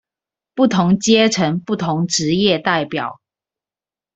[0.55, 3.19] 不同階層、不同職業代表